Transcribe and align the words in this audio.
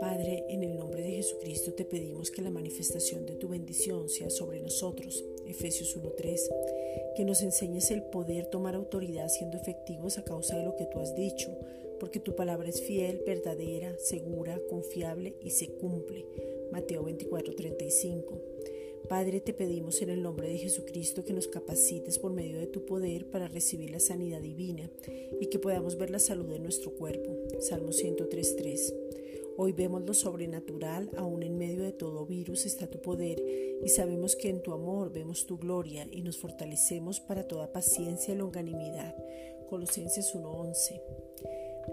Padre, 0.00 0.44
en 0.48 0.64
el 0.64 0.76
nombre 0.76 1.02
de 1.02 1.10
Jesucristo 1.12 1.72
te 1.74 1.84
pedimos 1.84 2.32
que 2.32 2.42
la 2.42 2.50
manifestación 2.50 3.26
de 3.26 3.36
tu 3.36 3.48
bendición 3.48 4.08
sea 4.08 4.30
sobre 4.30 4.60
nosotros. 4.60 5.24
Efesios 5.46 5.96
1.3. 5.96 7.14
Que 7.14 7.24
nos 7.24 7.42
enseñes 7.42 7.92
el 7.92 8.02
poder 8.02 8.46
tomar 8.46 8.74
autoridad 8.74 9.28
siendo 9.28 9.56
efectivos 9.56 10.18
a 10.18 10.24
causa 10.24 10.56
de 10.56 10.64
lo 10.64 10.74
que 10.74 10.86
tú 10.86 10.98
has 10.98 11.14
dicho, 11.14 11.56
porque 12.00 12.18
tu 12.18 12.34
palabra 12.34 12.68
es 12.68 12.82
fiel, 12.82 13.22
verdadera, 13.24 13.96
segura, 13.98 14.60
confiable 14.68 15.36
y 15.40 15.50
se 15.50 15.68
cumple. 15.68 16.26
Mateo 16.72 17.04
24.35. 17.04 18.75
Padre, 19.08 19.40
te 19.40 19.52
pedimos 19.52 20.02
en 20.02 20.10
el 20.10 20.22
nombre 20.22 20.48
de 20.48 20.58
Jesucristo 20.58 21.24
que 21.24 21.32
nos 21.32 21.46
capacites 21.46 22.18
por 22.18 22.32
medio 22.32 22.58
de 22.58 22.66
tu 22.66 22.84
poder 22.84 23.30
para 23.30 23.46
recibir 23.46 23.90
la 23.90 24.00
sanidad 24.00 24.40
divina 24.40 24.90
y 25.40 25.46
que 25.46 25.60
podamos 25.60 25.96
ver 25.96 26.10
la 26.10 26.18
salud 26.18 26.46
de 26.46 26.58
nuestro 26.58 26.92
cuerpo. 26.92 27.36
Salmo 27.60 27.90
103.3. 27.90 28.94
Hoy 29.58 29.72
vemos 29.72 30.02
lo 30.04 30.12
sobrenatural, 30.12 31.10
aún 31.16 31.42
en 31.42 31.56
medio 31.56 31.84
de 31.84 31.92
todo 31.92 32.26
virus 32.26 32.66
está 32.66 32.88
tu 32.88 33.00
poder 33.00 33.42
y 33.82 33.88
sabemos 33.88 34.34
que 34.34 34.50
en 34.50 34.62
tu 34.62 34.72
amor 34.72 35.12
vemos 35.12 35.46
tu 35.46 35.56
gloria 35.56 36.06
y 36.10 36.22
nos 36.22 36.38
fortalecemos 36.38 37.20
para 37.20 37.46
toda 37.46 37.72
paciencia 37.72 38.34
y 38.34 38.38
longanimidad. 38.38 39.14
Colosenses 39.68 40.34
1.11. 40.34 41.00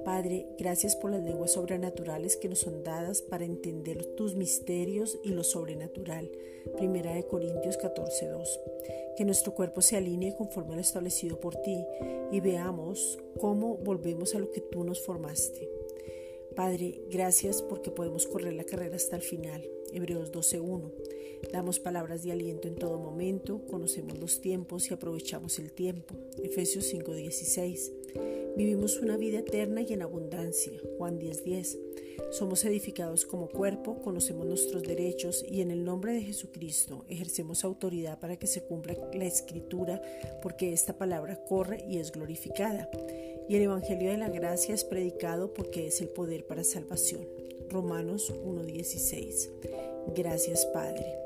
Padre, 0.05 0.47
gracias 0.57 0.95
por 0.95 1.11
las 1.11 1.23
lenguas 1.23 1.51
sobrenaturales 1.51 2.35
que 2.35 2.49
nos 2.49 2.59
son 2.59 2.83
dadas 2.83 3.21
para 3.21 3.45
entender 3.45 4.05
tus 4.15 4.35
misterios 4.35 5.17
y 5.23 5.29
lo 5.29 5.43
sobrenatural. 5.43 6.29
Primera 6.77 7.13
de 7.13 7.25
Corintios 7.25 7.77
14:2. 7.77 8.59
Que 9.15 9.25
nuestro 9.25 9.53
cuerpo 9.53 9.81
se 9.81 9.95
alinee 9.95 10.35
conforme 10.35 10.73
a 10.73 10.75
lo 10.75 10.81
establecido 10.81 11.39
por 11.39 11.55
ti 11.55 11.85
y 12.31 12.39
veamos 12.39 13.19
cómo 13.39 13.77
volvemos 13.77 14.35
a 14.35 14.39
lo 14.39 14.51
que 14.51 14.61
tú 14.61 14.83
nos 14.83 15.01
formaste. 15.01 15.69
Padre, 16.55 17.01
gracias 17.09 17.61
porque 17.61 17.91
podemos 17.91 18.27
correr 18.27 18.53
la 18.53 18.63
carrera 18.63 18.95
hasta 18.95 19.15
el 19.15 19.21
final. 19.21 19.63
Hebreos 19.93 20.31
12:1. 20.31 20.91
Damos 21.51 21.79
palabras 21.79 22.23
de 22.23 22.31
aliento 22.31 22.67
en 22.67 22.75
todo 22.75 22.97
momento, 22.97 23.61
conocemos 23.69 24.17
los 24.19 24.41
tiempos 24.41 24.89
y 24.89 24.93
aprovechamos 24.93 25.59
el 25.59 25.71
tiempo. 25.71 26.15
Efesios 26.41 26.85
5:16. 26.85 27.91
Vivimos 28.55 28.99
una 28.99 29.17
vida 29.17 29.39
eterna 29.39 29.81
y 29.81 29.93
en 29.93 30.01
abundancia. 30.01 30.73
Juan 30.97 31.19
10:10. 31.19 31.79
Somos 32.29 32.63
edificados 32.65 33.25
como 33.25 33.49
cuerpo, 33.49 33.99
conocemos 34.01 34.45
nuestros 34.45 34.83
derechos 34.83 35.43
y 35.47 35.61
en 35.61 35.71
el 35.71 35.83
nombre 35.83 36.13
de 36.13 36.21
Jesucristo 36.21 37.05
ejercemos 37.09 37.63
autoridad 37.63 38.19
para 38.19 38.37
que 38.37 38.47
se 38.47 38.63
cumpla 38.63 38.95
la 39.13 39.25
escritura 39.25 40.01
porque 40.41 40.73
esta 40.73 40.97
palabra 40.97 41.43
corre 41.43 41.83
y 41.87 41.97
es 41.97 42.11
glorificada. 42.11 42.89
Y 43.49 43.55
el 43.55 43.63
Evangelio 43.63 44.11
de 44.11 44.17
la 44.17 44.29
Gracia 44.29 44.73
es 44.73 44.83
predicado 44.83 45.53
porque 45.53 45.87
es 45.87 46.01
el 46.01 46.09
poder 46.09 46.45
para 46.45 46.63
salvación. 46.63 47.27
Romanos 47.69 48.31
1:16. 48.43 49.49
Gracias 50.15 50.65
Padre. 50.67 51.17